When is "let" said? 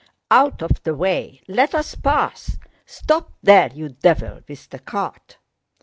1.47-1.75